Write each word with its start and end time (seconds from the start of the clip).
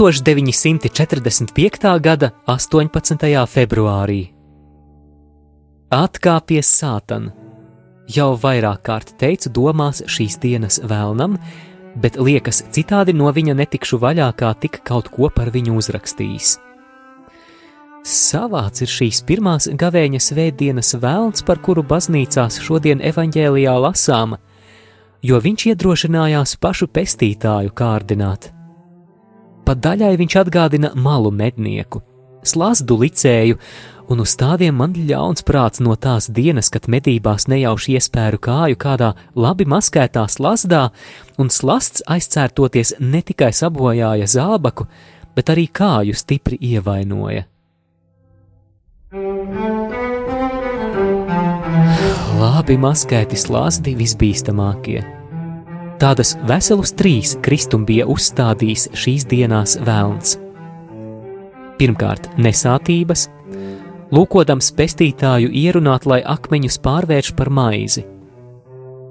1945. 0.00 2.00
gada 2.00 2.30
18. 2.46 3.44
februārī. 3.44 4.30
Atkāpies 5.92 6.68
sātan. 6.72 7.26
Jau 8.08 8.30
vairāk 8.40 8.80
kārt 8.86 9.10
teicu 9.20 9.50
domās 9.52 10.00
šīs 10.08 10.38
dienas 10.40 10.78
vēlnam, 10.80 11.34
bet 12.00 12.16
liekas, 12.16 12.62
citādi 12.72 13.12
no 13.12 13.28
viņa 13.28 13.52
netikšu 13.58 13.98
vaļā, 14.00 14.30
kā 14.40 14.54
tik 14.62 14.78
kaut 14.88 15.10
ko 15.12 15.28
par 15.34 15.50
viņu 15.52 15.76
uzrakstījis. 15.76 16.54
Savāds 18.00 18.80
ir 18.80 18.88
šīs 18.88 19.20
pirmās 19.28 19.68
gavēņa 19.68 20.20
svētdienas 20.30 20.94
vēlns, 21.02 21.44
par 21.44 21.60
kuru 21.60 21.84
baznīcās 21.84 22.56
šodien 22.64 23.04
evaņģēlijā 23.04 23.76
lasām, 23.84 24.38
jo 25.20 25.42
viņš 25.44 25.66
iedrošinājās 25.74 26.56
pašu 26.56 26.88
pestītāju 26.88 27.76
kārdināt 27.76 28.48
pa 29.70 29.76
daļai 29.78 30.16
viņš 30.18 30.34
atgādina 30.40 30.88
malu 30.98 31.30
mednieku, 31.30 32.00
slazdu 32.42 32.96
licēju, 33.04 33.54
un 34.10 34.22
uz 34.24 34.32
tādiem 34.34 34.74
man 34.74 34.96
ļauns 34.98 35.44
prāts 35.46 35.78
no 35.78 35.94
tās 35.94 36.26
dienas, 36.26 36.72
kad 36.74 36.88
medībās 36.90 37.46
nejauši 37.46 37.94
iespēru 37.94 38.40
kāju 38.42 38.80
kādā 38.82 39.12
labi 39.38 39.68
maskētā 39.70 40.24
slazdā, 40.26 40.88
un 41.38 41.54
slasts 41.54 42.02
aizcērtoties 42.10 42.96
ne 42.98 43.22
tikai 43.22 43.52
sabojāja 43.54 44.26
zābaku, 44.34 44.88
bet 45.38 45.54
arī 45.54 45.68
kāju 45.70 46.18
stipri 46.18 46.58
ievainoja. 46.72 47.46
Labi 52.42 52.74
maskēti 52.74 53.38
slazdi 53.38 53.94
visbīstamākie 53.94 55.19
Tādas 56.00 56.30
veselus 56.48 56.94
trīs 56.96 57.34
kristum 57.44 57.82
bija 57.84 58.06
uzstādījis 58.08 58.86
šīs 58.96 59.26
dienās 59.28 59.74
vēlns. 59.84 60.38
Pirmkārt, 61.76 62.30
nesātības, 62.40 63.26
lūkodams 64.08 64.70
pestītāju 64.78 65.50
ierunāt, 65.52 66.06
lai 66.08 66.22
akmeņus 66.24 66.80
pārvērš 66.80 67.34
par 67.36 67.50
maizi. 67.52 68.06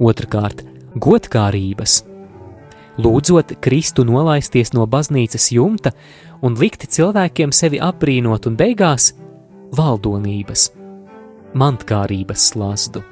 Otrakārt, 0.01 0.63
godkārības, 0.97 1.99
lūdzot 2.97 3.53
Kristu 3.61 4.07
nolaisties 4.09 4.73
no 4.73 4.89
baznīcas 4.89 5.51
jumta 5.53 5.93
un 6.41 6.57
likt 6.57 6.87
cilvēkiem 6.89 7.53
sevi 7.53 7.77
apbrīnot 7.77 8.49
un 8.49 8.57
beigās 8.57 9.11
valdonības, 9.77 10.71
mantkārības 11.53 12.49
slazdu. 12.49 13.05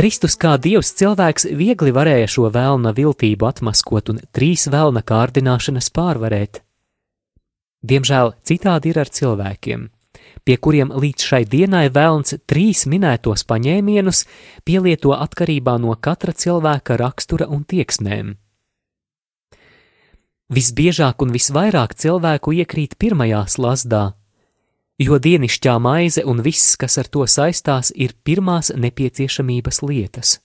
Kristus 0.00 0.32
kā 0.40 0.54
dievs 0.56 0.94
cilvēks 0.96 1.44
viegli 1.52 1.90
varēja 1.92 2.28
šo 2.32 2.46
vēlna 2.54 2.94
viltību 2.96 3.44
atmaskot 3.44 4.06
un 4.08 4.22
trīs 4.32 4.62
vēlna 4.72 5.02
kārdināšanas 5.04 5.90
pārvarēt. 5.92 6.62
Diemžēl 7.84 8.32
citādi 8.48 8.94
ir 8.94 9.00
ar 9.02 9.10
cilvēkiem, 9.12 9.82
pie 10.48 10.56
kuriem 10.56 10.94
līdz 10.96 11.26
šai 11.28 11.42
dienai 11.44 11.82
vēlns 11.92 12.38
trīs 12.48 12.86
minētos 12.88 13.44
paņēmienus 13.44 14.22
pielieto 14.64 15.12
atkarībā 15.12 15.76
no 15.84 15.92
katra 16.00 16.32
cilvēka 16.32 16.96
rakstura 16.96 17.50
un 17.52 17.66
tieksmēm. 17.68 18.38
Visbiežāk 20.48 21.20
un 21.20 21.36
visvairāk 21.36 21.92
cilvēku 21.92 22.56
iekrīt 22.56 22.96
pirmajā 22.96 23.44
slazdā, 23.52 24.14
jo 25.00 25.16
dienišķā 25.18 25.78
maize 25.80 26.24
un 26.28 26.42
viss, 26.44 26.76
kas 26.76 26.98
ar 27.00 27.08
to 27.08 27.24
saistās, 27.24 27.90
ir 27.96 28.12
pirmās 28.24 28.72
nepieciešamības 28.76 29.82
lietas. 29.88 30.38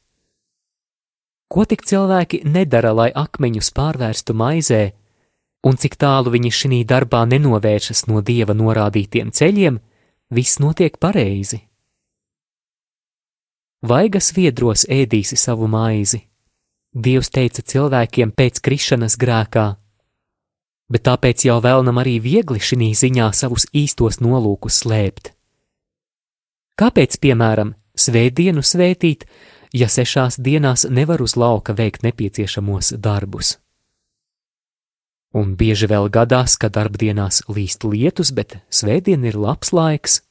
Ko 1.52 1.66
tik 1.70 1.84
cilvēki 1.86 2.42
nedara, 2.48 2.94
lai 2.96 3.12
akmeņus 3.14 3.70
pārvērstu 3.76 4.34
maizē, 4.34 4.84
un 5.68 5.78
cik 5.78 5.98
tālu 6.02 6.34
viņi 6.34 6.52
šī 6.60 6.82
darbā 6.88 7.26
nenovēršas 7.30 8.08
no 8.10 8.22
dieva 8.26 8.56
norādītiem 8.58 9.32
ceļiem, 9.36 9.80
viss 10.32 10.60
notiek 10.64 10.98
pareizi. 10.98 11.62
Vaigas 13.86 14.32
viedros 14.34 14.88
ēdīsi 14.90 15.38
savu 15.38 15.68
maizi. 15.70 16.24
Dievs 16.96 17.30
teica 17.30 17.62
cilvēkiem 17.62 18.32
pēc 18.34 18.62
krišanas 18.64 19.18
grēkā: 19.22 19.76
bet 20.92 21.06
tāpēc 21.08 21.46
jau 21.48 21.58
vēlnam 21.64 21.98
arī 22.02 22.20
viegli 22.22 22.62
šī 22.62 22.92
ziņā 22.94 23.32
savus 23.34 23.68
īstos 23.74 24.22
nolūkus 24.22 24.84
slēpt. 24.84 25.32
Kāpēc, 26.76 27.18
piemēram, 27.24 27.74
svētdienu 27.96 28.62
svētīt, 28.62 29.24
ja 29.74 29.88
sešās 29.88 30.38
dienās 30.44 30.86
nevar 30.90 31.24
uz 31.24 31.38
lauka 31.40 31.74
veikt 31.74 32.04
nepieciešamos 32.04 32.98
darbus? 33.00 33.58
Un 35.36 35.56
bieži 35.60 35.88
vēl 35.92 36.08
gadās, 36.12 36.56
ka 36.56 36.70
darbdienās 36.72 37.42
līst 37.52 37.84
lietus, 37.84 38.32
bet 38.32 38.60
svētdien 38.72 39.24
ir 39.28 39.36
labs 39.36 39.74
laiks. 39.76 40.22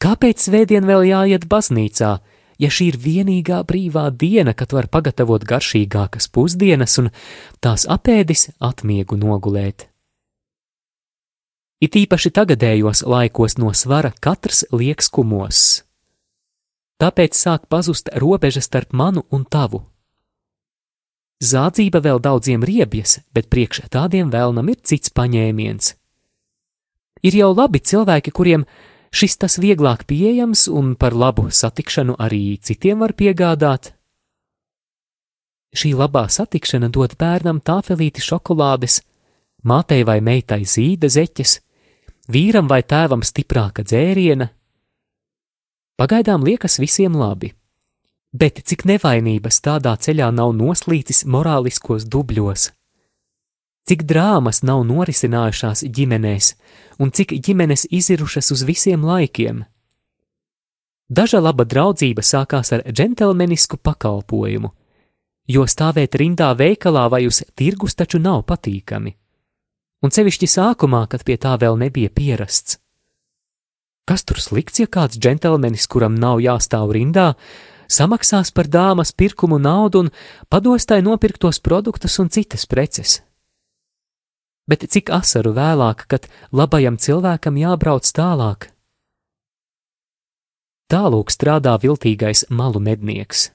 Kāpēc 0.00 0.40
svētdien 0.40 0.84
vēl 0.88 1.06
jāiet 1.08 1.46
baznīcā, 1.48 2.18
ja 2.60 2.68
šī 2.68 2.90
ir 2.92 2.98
vienīgā 3.00 3.62
brīvā 3.66 4.08
diena, 4.12 4.54
kad 4.54 4.74
var 4.76 4.90
pagatavot 4.92 5.44
garšīgākas 5.48 6.28
pusdienas 6.32 6.98
un 7.00 7.10
tās 7.64 7.86
apēdis 7.88 8.50
atmiegu 8.60 9.16
nogulēt. 9.20 9.86
It 11.80 11.96
īpaši 11.96 12.30
tagadējos 12.36 13.06
laikos 13.08 13.56
no 13.56 13.72
svara 13.72 14.12
katrs 14.20 14.66
liekas 14.68 15.08
kumos. 15.08 15.60
Tāpēc 17.00 17.32
sāk 17.32 17.64
pazust 17.72 18.10
robeža 18.20 18.60
starp 18.60 18.92
manu 18.92 19.24
un 19.32 19.46
tavu. 19.48 19.86
Zādzība 21.40 22.02
vēl 22.04 22.20
daudziem 22.20 22.60
riebjas, 22.60 23.22
bet 23.32 23.48
priekš 23.48 23.86
tādiem 23.88 24.28
vēlnam 24.28 24.68
ir 24.68 24.82
cits 24.84 25.08
paņēmiens. 25.16 25.94
Ir 27.24 27.36
jau 27.36 27.48
labi 27.56 27.80
cilvēki, 27.80 28.32
kuriem 28.36 28.66
Šis 29.10 29.34
tas 29.42 29.58
vieglāk 29.58 30.04
pieejams 30.06 30.68
un 30.70 30.94
par 30.94 31.16
labu 31.18 31.48
satikšanu 31.50 32.14
arī 32.22 32.58
citiem 32.62 33.02
var 33.02 33.14
piegādāt. 33.18 33.90
Šī 35.74 35.92
labā 35.98 36.26
satikšana 36.30 36.90
dod 36.94 37.16
bērnam 37.18 37.60
tāfelīti 37.62 38.22
šokolādes, 38.22 39.00
mātei 39.66 40.06
vai 40.06 40.18
meitai 40.22 40.62
zīda 40.62 41.10
zeķes, 41.10 41.58
vīram 42.30 42.70
vai 42.70 42.82
tēvam 42.82 43.22
stiprāka 43.26 43.82
dzēriena. 43.86 44.50
Pagaidām 45.98 46.46
liekas 46.46 46.78
visiem 46.82 47.18
labi, 47.18 47.52
bet 48.32 48.62
cik 48.66 48.86
nevainības 48.88 49.62
tādā 49.62 49.94
ceļā 49.98 50.30
nav 50.34 50.54
noslīcis 50.54 51.26
morāliskos 51.26 52.06
dubļos 52.06 52.70
cik 53.90 54.04
drāmas 54.06 54.62
nav 54.62 54.84
norisinājušās 54.86 55.82
ģimenēs, 55.90 56.54
un 57.02 57.10
cik 57.10 57.34
ģimenes 57.42 57.88
izirušas 57.90 58.52
uz 58.54 58.62
visiem 58.68 59.02
laikiem. 59.02 59.64
Daža 61.10 61.40
laba 61.42 61.64
draudzība 61.66 62.22
sākās 62.22 62.70
ar 62.76 62.84
džentelmenisku 62.86 63.80
pakalpojumu, 63.82 64.70
jo 65.50 65.64
stāvēt 65.66 66.14
rindā 66.20 66.52
veikalā 66.54 67.08
vai 67.10 67.24
uz 67.26 67.40
tirgus 67.58 67.98
taču 67.98 68.20
nav 68.22 68.44
patīkami, 68.46 69.10
un 70.06 70.14
sevišķi 70.14 70.48
sākumā, 70.52 71.08
kad 71.10 71.24
pie 71.26 71.34
tā 71.42 71.56
vēl 71.58 71.80
nebija 71.80 72.12
pierasts. 72.14 72.78
Kas 74.06 74.22
tur 74.26 74.38
slikts, 74.42 74.78
ja 74.78 74.86
kāds 74.86 75.18
džentelmenis, 75.18 75.88
kuram 75.90 76.14
nav 76.14 76.38
jāstāv 76.42 76.94
rindā, 76.94 77.32
samaksās 77.90 78.54
par 78.54 78.70
dāmas 78.70 79.10
pirkumu 79.10 79.58
naudu 79.58 80.04
un 80.04 80.12
pados 80.48 80.86
tai 80.86 81.00
nopirktos 81.02 81.58
produktus 81.58 82.18
un 82.22 82.30
citas 82.30 82.66
preces? 82.70 83.18
Bet 84.70 84.86
cik 84.86 85.10
asaru 85.10 85.52
vēlāk, 85.56 86.06
kad 86.06 86.28
labajam 86.54 86.98
cilvēkam 87.02 87.58
jābrauc 87.58 88.06
tālāk. 88.14 88.70
Tālūk 90.90 91.30
strādā 91.30 91.76
viltīgais 91.82 92.48
malu 92.50 92.82
mednieks. 92.82 93.50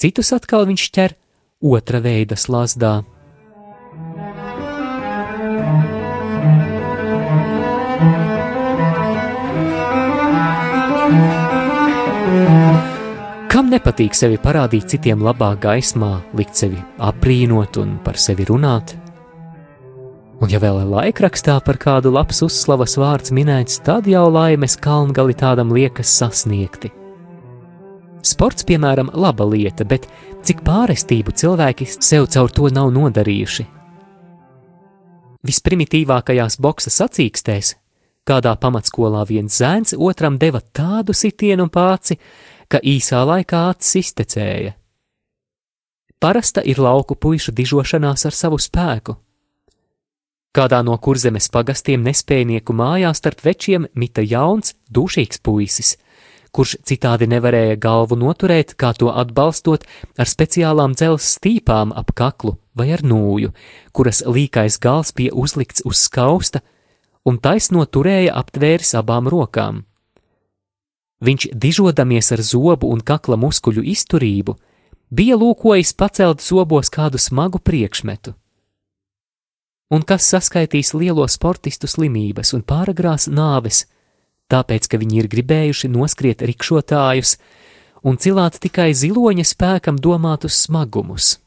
Citus 0.00 0.32
atkal 0.36 0.66
viņš 0.68 0.84
ķer 0.96 1.14
otra 1.64 2.00
veida 2.04 2.36
slazdā. 2.36 3.02
Kam 13.54 13.70
nepatīk 13.70 14.16
sevi 14.18 14.34
parādīt 14.42 14.90
citiem 14.90 15.22
labā 15.22 15.52
gaismā, 15.62 16.18
likt 16.34 16.58
sevi 16.58 16.80
apbrīnot 16.98 17.78
un 17.78 17.96
par 18.02 18.18
sevi 18.18 18.48
runāt? 18.50 18.96
Un, 20.42 20.50
ja 20.50 20.58
vēl 20.58 20.82
laikrakstā 20.90 21.60
par 21.64 21.78
kādu 21.80 22.10
labs 22.14 22.42
uzslavas 22.42 22.96
vārds 22.98 23.30
minēts, 23.34 23.78
tad 23.86 24.08
jau 24.10 24.26
laimes 24.32 24.74
kalngali 24.82 25.36
tādam 25.38 25.70
liekas 25.72 26.10
sasniegti. 26.10 26.90
Sports, 28.24 28.64
piemēram, 28.64 29.12
laba 29.14 29.44
lieta, 29.44 29.84
bet 29.84 30.08
cik 30.44 30.64
pārestību 30.64 31.34
cilvēki 31.36 31.86
sev 31.92 32.26
caur 32.32 32.50
to 32.50 32.70
nav 32.72 32.90
nodarījuši. 32.96 33.66
Visprimitīvākajās 35.44 36.56
boxa 36.56 36.90
sacīkstēs, 36.90 37.74
kādā 38.24 38.54
pamatskolā 38.56 39.26
viens 39.28 39.58
zēns 39.60 39.92
otram 39.92 40.38
deva 40.40 40.62
tādu 40.64 41.12
sitienu 41.12 41.68
pāci, 41.68 42.16
ka 42.68 42.80
īsā 42.80 43.20
laikā 43.28 43.66
acis 43.74 44.00
iztecēja. 44.00 44.72
Parasta 46.16 46.64
ir 46.64 46.80
lauku 46.80 47.14
puišu 47.20 47.52
dižošanās 47.52 48.24
ar 48.24 48.32
savu 48.32 48.56
spēku. 48.56 49.18
Kādā 50.54 50.84
no 50.86 50.94
kurzemes 51.02 51.48
pagastiem 51.50 52.04
nespējnieku 52.06 52.76
mājās 52.78 53.18
starp 53.18 53.40
večiem 53.42 53.88
mita 53.98 54.22
jauns, 54.22 54.76
dušīgs 54.86 55.40
puisis, 55.42 55.96
kurš 56.54 56.76
citādi 56.86 57.26
nevarēja 57.26 57.74
galvu 57.82 58.14
noturēt, 58.20 58.76
kā 58.78 58.92
to 58.94 59.08
atbalstot 59.10 59.82
ar 60.14 60.30
speciālām 60.30 60.94
dzelzs 60.94 61.32
stīpām 61.40 61.90
ap 61.98 62.12
kaklu 62.14 62.54
vai 62.78 62.86
ar 62.94 63.02
nūju, 63.02 63.50
kuras 63.90 64.22
līkais 64.22 64.78
gals 64.78 65.10
bija 65.18 65.34
uzlikts 65.34 65.82
uz 65.90 66.04
skausta 66.06 66.62
un 67.26 67.42
taisno 67.42 67.82
turēja 67.82 68.38
aptvēris 68.38 68.94
abām 69.02 69.26
rokām. 69.34 69.82
Viņš, 71.18 71.48
dižodamies 71.50 72.30
ar 72.30 72.44
zobu 72.46 72.92
un 72.94 73.02
kakla 73.02 73.40
muskuļu 73.42 73.82
izturību, 73.90 74.54
bija 75.10 75.34
lūkojis 75.34 75.96
pacelt 75.98 76.46
zobos 76.46 76.94
kādu 76.94 77.18
smagu 77.18 77.58
priekšmetu 77.58 78.36
un 79.94 80.02
kas 80.02 80.26
saskaitīs 80.32 80.90
lielo 80.98 81.26
sportistu 81.30 81.86
slimības 81.90 82.54
un 82.56 82.64
pāragrās 82.66 83.28
nāves, 83.30 83.84
tāpēc, 84.50 84.88
ka 84.90 84.98
viņi 84.98 85.22
ir 85.22 85.30
gribējuši 85.30 85.92
noskriet 85.94 86.42
rikšotājus 86.42 87.36
un 88.04 88.18
cilāt 88.20 88.58
tikai 88.64 88.90
ziloņa 88.96 89.46
spēkam 89.54 90.00
domātus 90.02 90.64
smagumus. 90.66 91.38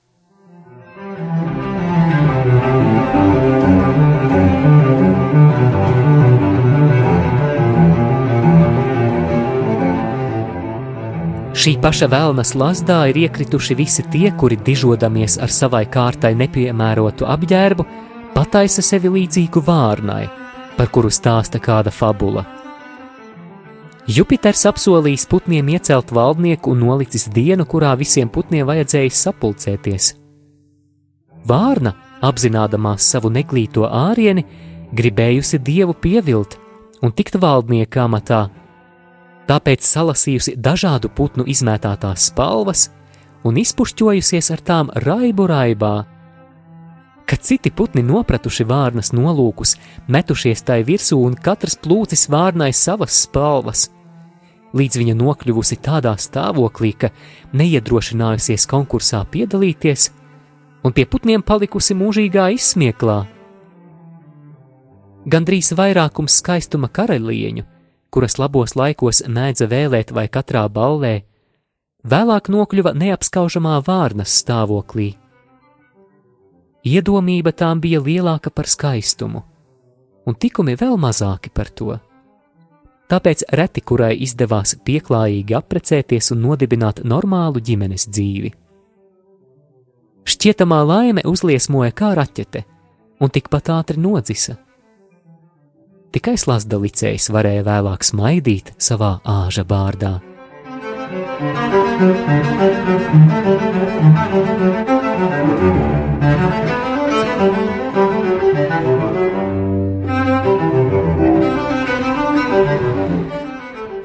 Šī 11.57 11.73
paša 11.81 12.05
vēlnas 12.07 12.53
lazdā 12.53 12.99
ir 13.09 13.17
iekrituši 13.25 13.75
visi 13.75 14.03
tie, 14.13 14.29
kuri 14.39 14.59
dižodamies 14.61 15.39
ar 15.41 15.51
savai 15.51 15.87
kārtai 15.89 16.35
nepiemērotu 16.37 17.25
apģērbu, 17.27 17.85
pataisa 18.47 18.79
sevi 18.79 19.09
līdzīgu 19.11 19.59
vārnai, 19.59 20.23
par 20.77 20.87
kuru 20.93 21.09
stāsta 21.11 21.59
kāda 21.59 21.91
fabula. 21.91 22.45
Jupiters 24.07 24.61
apsolījis 24.69 25.25
putniem 25.27 25.73
iecelt 25.73 26.13
valdnieku 26.15 26.71
un 26.71 26.85
nolicis 26.85 27.27
dienu, 27.35 27.65
kurā 27.67 27.91
visiem 27.99 28.31
putniem 28.31 28.63
vajadzēja 28.69 29.11
sapulcēties. 29.19 30.13
Vārna, 31.47 31.91
apzinādamās 32.23 33.03
savu 33.11 33.33
neglīto 33.35 33.83
ārieni, 33.83 34.45
gribējusi 34.95 35.59
dievu 35.59 35.97
pievilt 35.99 36.55
un 37.03 37.11
tikt 37.11 37.35
valdnieka 37.43 38.05
amatā, 38.07 38.45
tāpēc 39.51 39.83
salasījusi 39.83 40.55
dažādu 40.55 41.11
putnu 41.11 41.43
izmētātās 41.51 42.31
spalvas 42.31 42.87
un 43.43 43.59
izpušķojusies 43.59 44.55
ar 44.55 44.63
tām 44.71 44.93
raibu 45.03 45.51
raibā 45.51 45.97
kad 47.27 47.43
citi 47.43 47.71
putni 47.71 48.01
nopratuši 48.07 48.63
vārnas 48.63 49.11
nolūkus, 49.11 49.75
metušies 50.07 50.63
tai 50.63 50.79
virsū 50.87 51.19
un 51.19 51.35
katrs 51.35 51.75
plūcis 51.83 52.29
vārnai 52.31 52.71
savas 52.71 53.23
spalvas. 53.25 53.89
Līdz 54.77 54.99
viņa 55.01 55.15
nokļuvusi 55.19 55.77
tādā 55.83 56.13
stāvoklī, 56.19 56.93
ka 56.95 57.11
neiedrošinājusies 57.55 58.67
konkursā 58.71 59.23
piedalīties, 59.31 60.09
un 60.87 60.95
pie 60.95 61.07
putniem 61.09 61.43
palikusi 61.43 61.95
mūžīgā 61.99 62.47
izsmieklā. 62.55 63.19
Gandrīz 65.27 65.73
vairākums 65.75 66.39
skaistuma 66.39 66.87
karalieņu, 66.87 67.65
kuras 68.13 68.37
labos 68.39 68.77
laikos 68.79 69.25
mēdza 69.27 69.67
vēlēt 69.67 70.15
vai 70.15 70.29
katrā 70.31 70.63
ballē, 70.71 71.17
vēlāk 72.07 72.47
nokļuva 72.53 72.95
neapskaužamā 72.95 73.81
vārnas 73.83 74.39
stāvoklī. 74.43 75.15
Iedomība 76.85 77.51
tām 77.51 77.81
bija 77.81 77.99
lielāka 78.03 78.51
par 78.53 78.67
skaistumu, 78.69 79.41
un 80.27 80.35
tikumi 80.35 80.75
vēl 80.77 80.97
mazāki 81.01 81.49
par 81.53 81.71
to. 81.73 81.97
Tāpēc 83.07 83.45
reti 83.55 83.81
kurai 83.81 84.13
izdevās 84.19 84.75
pieklājīgi 84.83 85.55
apprecēties 85.55 86.33
un 86.35 86.41
nodibināt 86.43 87.03
normālu 87.07 87.63
ģimenes 87.63 88.09
dzīvi. 88.11 88.51
Šķietamā 90.27 90.81
laime 90.83 91.23
uzliesmoja 91.23 91.93
kā 91.95 92.11
raķete, 92.19 92.65
un 93.23 93.31
tikpat 93.31 93.71
ātri 93.71 94.01
nodzisa. 94.03 94.57
Tikai 96.11 96.35
slazda 96.39 96.79
licējs 96.83 97.29
varēja 97.31 97.63
vēlāk 97.67 98.03
smaidīt 98.03 98.73
savā 98.81 99.17
āža 99.23 99.63
bārdā. 99.67 100.17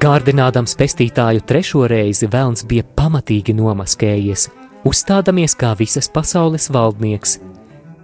Kārdinādams 0.03 0.73
pestītāju 0.75 1.41
trešo 1.47 1.85
reizi 1.87 2.27
Velns 2.29 2.65
bija 2.67 2.83
pamatīgi 2.97 3.53
nomaskējies, 3.55 4.47
uzstādamies 4.89 5.55
kā 5.55 5.71
visas 5.79 6.09
pasaules 6.11 6.67
valdnieks, 6.75 7.37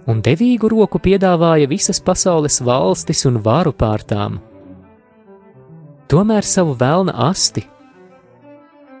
un 0.08 0.22
devīgu 0.24 0.70
roku 0.72 0.98
piedāvāja 1.02 1.68
visas 1.68 2.00
pasaules 2.00 2.56
valstis 2.64 3.26
un 3.28 3.36
varu 3.44 3.74
pār 3.76 4.06
tām. 4.06 4.40
Tomēr 6.10 6.46
savu 6.46 6.72
vēlna 6.80 7.14
asti, 7.28 7.66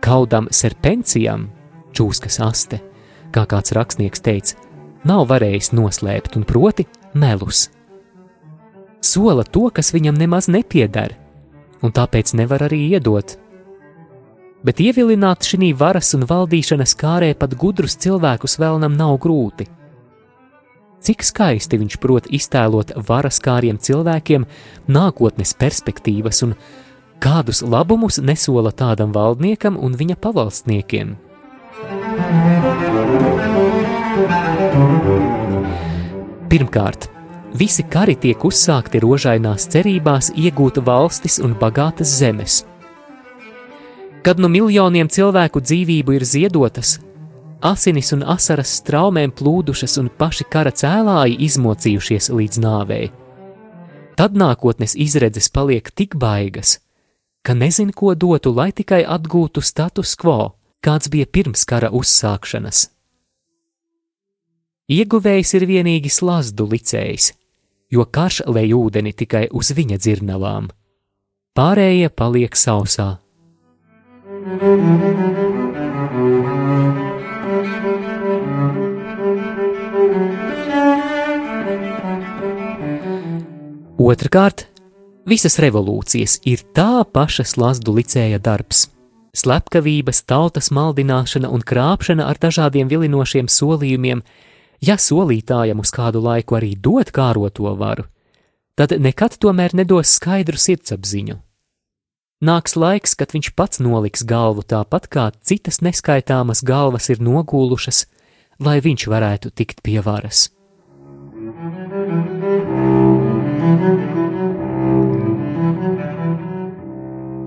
kaudam 0.04 0.50
serpencijam, 0.52 1.48
čūskas 1.96 2.38
aste, 2.44 2.82
kā 3.34 3.46
kāds 3.48 3.74
rakstnieks 3.76 4.22
teica, 4.24 4.56
nav 5.06 5.26
varējis 5.30 5.72
noslēpt, 5.76 6.36
un 6.36 6.46
proti 6.48 6.86
melus. 7.14 7.68
Sola 9.00 9.44
to, 9.44 9.70
kas 9.72 9.94
viņam 9.94 10.18
nemaz 10.20 10.50
nepieder, 10.52 11.16
un 11.82 11.92
tāpēc 11.96 12.34
nevar 12.36 12.66
arī 12.68 12.82
iedot. 12.92 13.38
Bet 14.60 14.80
ievilināt 14.84 15.46
šī 15.48 15.72
varas 15.72 16.12
un 16.18 16.26
valdīšanas 16.28 16.92
kārē 17.00 17.32
pat 17.38 17.56
gudrus 17.56 17.96
cilvēkus 17.96 18.58
vēlnam 18.60 18.92
nav 18.98 19.16
grūti. 19.22 19.70
Cik 21.00 21.24
skaisti 21.24 21.78
viņš 21.80 21.96
prot 21.96 22.28
iztēlot 22.28 22.92
varas 23.08 23.40
kāriem 23.40 23.80
cilvēkiem 23.80 24.44
nākotnes 24.92 25.54
perspektīvas 25.56 26.42
un 26.44 26.52
kādus 27.24 27.64
labumus 27.64 28.20
nesola 28.20 28.72
tādam 28.72 29.16
valdniekam 29.16 29.80
un 29.80 29.96
viņa 29.96 30.20
pavalstniekiem. 30.20 31.16
Pirmkārt, 36.50 37.06
visi 37.54 37.84
kari 37.86 38.16
tiek 38.20 38.44
uzsākti 38.44 39.00
rožainās 39.00 39.68
cerībās 39.72 40.32
iegūt 40.36 40.80
valstis 40.84 41.38
un 41.40 41.54
bagātas 41.60 42.12
zemes. 42.18 42.64
Kad 44.20 44.42
nu 44.42 44.50
miljoniem 44.52 45.08
cilvēku 45.08 45.62
dzīvību 45.64 46.18
ir 46.18 46.26
ziedotas, 46.28 46.98
asinis 47.64 48.12
un 48.12 48.26
asaras 48.26 48.74
straumēm 48.82 49.32
plūdušas 49.32 49.96
un 50.02 50.12
paši 50.20 50.46
kara 50.52 50.74
cēlāji 50.74 51.40
izmocījušies 51.48 52.28
līdz 52.34 52.60
nāvei, 52.60 53.10
tad 54.20 54.36
nākotnes 54.36 54.98
izredzes 55.00 55.48
paliek 55.48 55.88
tik 55.96 56.18
baigas, 56.20 56.78
ka 57.40 57.56
nezin, 57.56 57.92
ko 57.96 58.12
dotu, 58.14 58.52
lai 58.52 58.72
tikai 58.76 59.04
atgūtu 59.08 59.64
status 59.64 60.16
quo 60.20 60.56
kāds 60.84 61.08
bija 61.12 61.28
pirms 61.28 61.64
kara 61.68 61.88
uzsākšanas. 61.92 62.88
Ieguvējs 64.90 65.52
ir 65.54 65.68
vienīgi 65.70 66.10
slazdu 66.10 66.64
licējs, 66.66 67.28
jo 67.94 68.02
karš 68.10 68.40
lej 68.50 68.72
ūdeni 68.74 69.12
tikai 69.14 69.44
uz 69.54 69.70
viņa 69.76 70.00
dzirnavām. 70.02 70.66
Pārējie 71.54 72.08
paliek 72.10 72.58
sausā. 72.58 73.20
Otrakārt, 84.10 84.66
visas 85.22 85.60
revolūcijas 85.62 86.40
ir 86.50 86.66
tā 86.74 87.04
paša 87.06 87.46
slazdu 87.46 87.94
licēja 87.94 88.42
darbs. 88.42 88.88
Slepkavības, 89.38 90.24
tautas 90.26 90.74
maldināšana 90.74 91.46
un 91.46 91.62
krāpšana 91.62 92.26
ar 92.26 92.42
dažādiem 92.42 92.90
vilinošiem 92.90 93.46
solījumiem 93.46 94.26
ja 94.80 94.96
solītājam 94.96 95.80
uz 95.82 95.92
kādu 95.94 96.22
laiku 96.24 96.56
arī 96.58 96.74
dod 96.76 97.12
kāroto 97.14 97.74
varu, 97.76 98.06
tad 98.74 98.96
nekad 98.96 99.36
tomēr 99.40 99.76
nedos 99.76 100.16
skaidru 100.16 100.60
sirdsapziņu. 100.60 101.36
Nāks 102.40 102.72
laiks, 102.72 103.12
kad 103.20 103.34
viņš 103.36 103.50
pats 103.52 103.82
noliks 103.84 104.24
galvu 104.24 104.64
tāpat 104.64 105.10
kā 105.12 105.26
citas 105.44 105.82
neskaitāmas 105.84 106.64
galvas 106.64 107.10
ir 107.12 107.20
nogūlušas, 107.20 108.06
lai 108.64 108.78
viņš 108.80 109.04
varētu 109.12 109.52
tikt 109.52 109.84
pie 109.84 110.00
varas. 110.00 110.48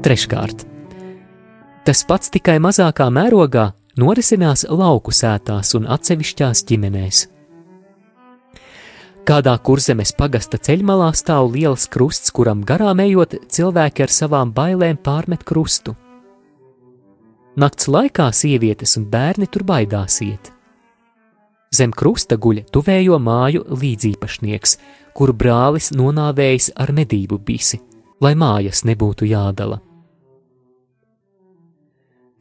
Treškārt, 0.03 0.67
tas 1.87 2.05
pats 2.05 2.29
tikai 2.29 2.59
mazākā 2.61 3.07
mērogā 3.09 3.71
norisinās 3.99 4.65
lauku 4.69 5.13
sētās 5.13 5.73
un 5.77 5.87
atsevišķās 5.91 6.63
ģimenēs. 6.69 7.27
Kādā 9.23 9.53
kurzemes 9.63 10.11
pagasta 10.17 10.59
ceļmalā 10.59 11.13
stāv 11.15 11.53
liels 11.53 11.85
krusts, 11.87 12.31
kuram 12.35 12.63
garām 12.67 12.99
ejot, 12.99 13.37
cilvēki 13.47 14.03
ar 14.03 14.11
savām 14.11 14.51
bailēm 14.51 14.99
pārmet 14.99 15.45
krustu. 15.47 15.95
Nakts 17.55 17.87
laikā 17.87 18.27
sievietes 18.35 18.97
un 18.99 19.05
bērni 19.07 19.47
tur 19.47 19.63
baidās 19.63 20.19
iet. 20.25 20.51
Zem 21.73 21.93
krusta 21.95 22.35
guļ 22.35 22.65
tuvējo 22.73 23.17
māju 23.21 23.63
līdzīpašnieks, 23.79 24.75
kuru 25.15 25.33
brālis 25.37 25.93
nonāvējis 25.95 26.73
ar 26.75 26.91
medību 26.93 27.39
bisi, 27.39 27.79
lai 28.21 28.35
mājas 28.35 28.83
nebūtu 28.85 29.29
jādala. 29.29 29.79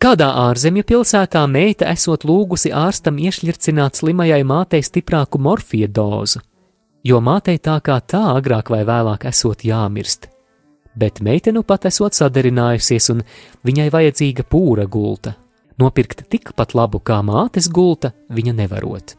Kādā 0.02 0.32
ārzemju 0.34 0.82
pilsētā 0.82 1.44
meita 1.46 1.86
esot 1.86 2.24
lūgusi 2.26 2.72
ārstam 2.74 3.20
iešļircināt 3.22 4.00
slimajai 4.00 4.40
mātei 4.42 4.80
stiprāku 4.82 5.38
morfija 5.38 5.86
dozu, 5.86 6.40
jo 7.06 7.20
mātei 7.22 7.60
tā 7.62 7.76
kā 7.86 8.00
tā 8.02 8.22
agrāk 8.32 8.72
vai 8.74 8.80
vēlāk 8.88 9.28
esot 9.30 9.60
jāmirst. 9.62 10.26
Bet 10.98 11.20
meita 11.22 11.52
nu 11.54 11.62
pat 11.62 11.86
esot 11.86 12.18
sadarinājusies, 12.18 13.06
un 13.14 13.20
viņai 13.62 13.84
vajadzīga 13.94 14.42
pūra 14.50 14.88
gulta. 14.90 15.36
Nopirkt 15.78 16.24
tikpat 16.34 16.74
labu 16.74 16.98
kā 16.98 17.20
mātes 17.22 17.68
gulta 17.70 18.10
viņa 18.26 18.54
nevarot. 18.58 19.14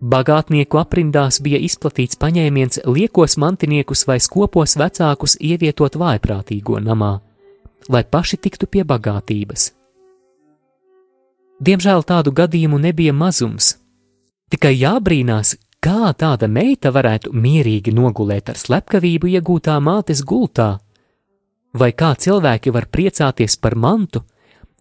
Bagātnieku 0.00 0.80
aprindās 0.80 1.42
bija 1.44 1.60
izplatīts 1.60 2.16
paņēmiens 2.24 2.80
liekos 2.88 3.36
mantiniekus 3.36 4.06
vai 4.08 4.16
skopos 4.16 4.78
vecākus 4.80 5.36
ievietot 5.44 6.00
vājprātīgo 6.00 6.80
namā 6.80 7.12
lai 7.88 8.04
paši 8.04 8.38
tiktu 8.38 8.66
pie 8.66 8.84
bagātības. 8.84 9.72
Diemžēl 11.62 12.02
tādu 12.02 12.32
gadījumu 12.34 12.78
nebija 12.82 13.12
mazums. 13.14 13.76
Tikai 14.50 14.74
jābrīnās, 14.74 15.54
kā 15.82 16.10
tāda 16.18 16.48
meita 16.50 16.90
varētu 16.94 17.32
mierīgi 17.32 17.94
nogulēt 17.94 18.50
ar 18.50 18.58
slepkavību 18.58 19.30
iegūtā 19.36 19.78
mātes 19.80 20.24
gultā, 20.26 20.80
vai 21.72 21.92
kā 21.92 22.12
cilvēki 22.18 22.74
var 22.74 22.88
priecāties 22.90 23.56
par 23.62 23.78
mantu, 23.78 24.24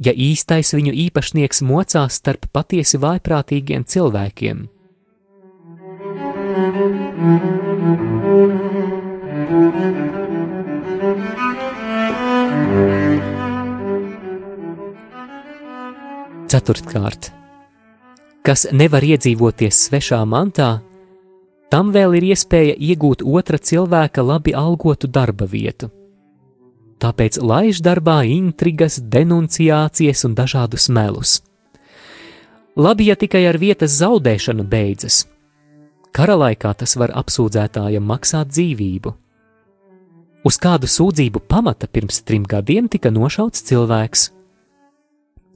ja 0.02 0.12
īstais 0.12 0.74
viņu 0.74 0.94
īpašnieks 1.08 1.62
mocās 1.62 2.18
starp 2.20 2.50
patiesi 2.52 2.98
vājprātīgiem 3.02 3.86
cilvēkiem. 3.86 4.70
Thank 11.12 11.40
you. 11.40 11.51
Ceturtkārt, 16.52 17.30
kas 18.44 18.66
nevar 18.76 19.06
iedzīvoties 19.08 19.86
svešā 19.88 20.20
mantā, 20.28 20.82
tam 21.72 21.94
vēl 21.96 22.18
ir 22.20 22.26
iespēja 22.34 22.76
iegūt 22.76 23.24
otra 23.24 23.56
cilvēka 23.56 24.26
labi 24.26 24.52
algotu 24.52 25.08
darba 25.08 25.48
vietu. 25.48 25.88
Tāpēc 27.02 27.40
laiž 27.40 27.80
darbā 27.82 28.20
intrigas, 28.28 29.00
denunciācijas 29.00 30.26
un 30.28 30.36
dažādus 30.36 30.90
melus. 30.92 31.40
Labi, 32.76 33.08
ja 33.10 33.16
tikai 33.16 33.46
ar 33.48 33.58
vietas 33.58 33.96
zaudēšanu 34.02 34.68
beidzas. 34.68 35.24
Kara 36.12 36.36
laikā 36.36 36.76
tas 36.84 36.98
var 37.00 37.16
apsūdzētājam 37.16 38.04
maksāt 38.04 38.52
dzīvību. 38.52 39.16
Uz 40.42 40.58
kādu 40.58 40.90
sūdzību 40.90 41.44
pamata 41.46 41.86
pirms 41.86 42.24
trim 42.26 42.46
gadiem 42.50 42.88
tika 42.90 43.12
nošauts 43.14 43.62
cilvēks. 43.68 44.32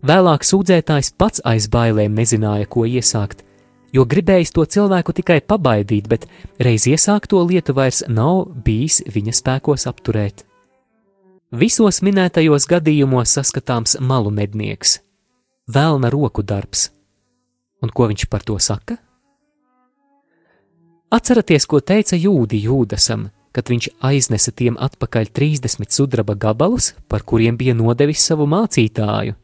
Vēlāk 0.05 0.45
sūdzētājs 0.45 1.15
pats 1.17 1.41
aiz 1.41 1.65
bailēm 1.73 2.13
nezināja, 2.13 2.67
ko 2.69 2.85
iesākt, 2.85 3.41
jo 3.95 4.05
gribējis 4.05 4.53
to 4.53 4.65
cilvēku 4.69 5.15
tikai 5.17 5.39
pabaidīt, 5.41 6.05
bet 6.11 6.27
reiz 6.61 6.85
iesākto 6.85 7.41
lietu 7.49 7.73
vairs 7.73 8.03
nav 8.05 8.43
bijis 8.65 9.01
viņa 9.09 9.33
spēkos 9.33 9.87
apturēt. 9.89 10.43
Visos 11.55 12.03
minētajos 12.05 12.67
gadījumos 12.69 13.33
saskatāms 13.39 13.97
malu 14.01 14.29
mednieks, 14.29 14.99
vēlna 15.65 16.11
roku 16.13 16.45
darbs. 16.45 16.91
Un 17.81 17.89
ko 17.89 18.05
viņš 18.11 18.27
par 18.29 18.45
to 18.45 18.59
saka? 18.61 18.99
Atceraties, 21.15 21.65
ko 21.69 21.79
teica 21.81 22.17
Jūdi 22.17 22.59
Jūdasam, 22.65 23.29
kad 23.55 23.71
viņš 23.71 23.87
aiznesa 24.03 24.51
tiem 24.51 24.75
atpakaļ 24.75 25.31
30 25.31 25.87
sudraba 25.95 26.35
gabalus, 26.35 26.91
par 27.07 27.23
kuriem 27.23 27.55
bija 27.55 27.75
nodevis 27.77 28.25
savu 28.27 28.47
mācītāju. 28.51 29.37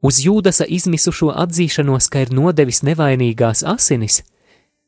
Uz 0.00 0.20
Jūdasa 0.24 0.64
izmisušo 0.64 1.28
atzīšanos, 1.42 2.06
ka 2.08 2.22
ir 2.24 2.30
nodevis 2.32 2.84
nevainīgās 2.86 3.66
asinis, 3.66 4.22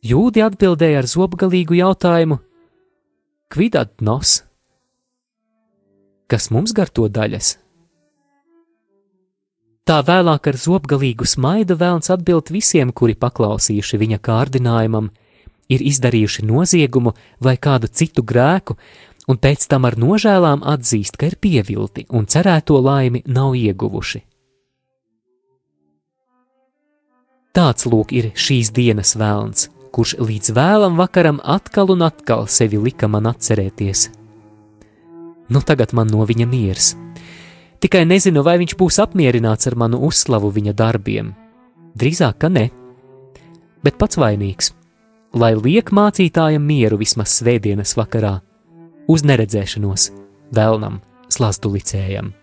Jūdi 0.03 0.43
atbildēja 0.43 1.03
ar 1.03 1.07
zobgalīgu 1.07 1.77
jautājumu: 1.79 2.41
Kvidat 3.53 4.01
nos? 4.03 4.41
Kas 6.27 6.49
mums 6.51 6.73
gar 6.75 6.91
to 6.91 7.07
daļas? 7.07 7.53
Tā 9.87 10.01
vēlāk 10.07 10.49
ar 10.51 10.59
zobgalīgu 10.59 11.27
smaidu 11.27 11.77
vēlns 11.79 12.11
atbild 12.15 12.51
visiem, 12.55 12.91
kuri 12.91 13.15
paklausījuši 13.19 14.01
viņa 14.03 14.19
kārdinājumam, 14.27 15.13
ir 15.73 15.85
izdarījuši 15.93 16.45
noziegumu 16.49 17.15
vai 17.41 17.57
kādu 17.57 17.89
citu 17.89 18.25
grēku, 18.27 18.77
un 19.29 19.39
pēc 19.39 19.67
tam 19.71 19.87
ar 19.89 19.97
nožēlām 19.99 20.65
atzīst, 20.67 21.17
ka 21.17 21.31
ir 21.31 21.39
pievilti 21.41 22.07
un 22.11 22.27
cerēto 22.27 22.81
laimi 22.83 23.23
nav 23.27 23.57
ieguvuši. 23.59 24.23
Tāds 27.53 27.85
lūk 27.85 28.15
ir 28.17 28.31
šīs 28.33 28.71
dienas 28.73 29.13
vēlns, 29.21 29.69
kurš 29.93 30.17
līdz 30.25 30.55
vēlam 30.57 30.97
vakaram 30.97 31.41
atkal 31.45 31.93
un 31.93 32.07
atkal 32.07 32.47
sevi 32.49 32.81
lika 32.81 33.11
man 33.13 33.29
atcerēties. 33.29 34.09
Nu 35.53 35.61
tagad 35.61 35.93
man 35.93 36.09
no 36.09 36.25
viņa 36.25 36.47
miers. 36.49 36.95
Tikai 37.83 38.07
nezinu, 38.09 38.45
vai 38.47 38.57
viņš 38.63 38.77
būs 38.79 39.01
apmierināts 39.05 39.69
ar 39.69 39.77
manu 39.77 40.01
uzslavu 40.07 40.49
viņa 40.55 40.73
darbiem. 40.79 41.35
Drīzāk, 41.99 42.39
ka 42.41 42.49
ne. 42.49 42.71
Bet 43.85 43.99
pats 44.01 44.17
vainīgs. 44.17 44.73
Lai 45.33 45.55
liek 45.57 45.89
mācītājam 45.97 46.61
mieru 46.61 46.99
vismaz 47.01 47.33
svētdienas 47.39 47.95
vakarā, 47.97 48.35
uz 49.09 49.25
neredzēšanos, 49.25 50.11
vēlnam, 50.53 51.01
slazdu 51.33 51.73
licējam. 51.73 52.35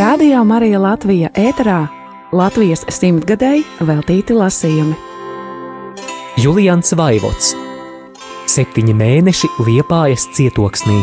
Radio 0.00 0.44
Marija 0.48 0.80
Latvija 0.80 1.28
ēterā 1.36 1.80
Latvijas 2.32 2.86
simtgadēji 2.88 3.66
veltīti 3.84 4.36
lasījumi. 4.38 4.94
Julians 6.40 6.94
Vaivots 6.96 7.56
Septiņi 8.50 8.90
mēneši 8.98 9.46
Liepājas 9.62 10.24
cietoksnī. 10.34 10.96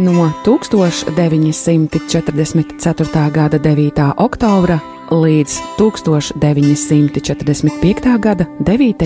No 0.00 0.30
1944. 0.46 3.24
gada 3.34 3.58
9. 3.60 4.00
oktobra 4.24 4.78
līdz 5.12 5.58
1945. 5.76 8.16
gada 8.24 8.48
9. 8.64 9.04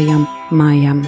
maijam. 0.54 1.02